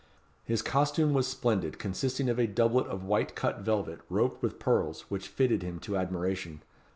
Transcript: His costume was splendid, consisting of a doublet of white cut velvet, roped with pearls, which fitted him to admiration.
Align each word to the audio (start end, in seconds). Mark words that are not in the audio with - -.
His 0.43 0.63
costume 0.63 1.13
was 1.13 1.27
splendid, 1.27 1.77
consisting 1.77 2.27
of 2.27 2.39
a 2.39 2.47
doublet 2.47 2.87
of 2.87 3.03
white 3.03 3.35
cut 3.35 3.59
velvet, 3.59 3.99
roped 4.09 4.41
with 4.41 4.57
pearls, 4.57 5.01
which 5.11 5.27
fitted 5.27 5.61
him 5.61 5.77
to 5.81 5.95
admiration. 5.95 6.63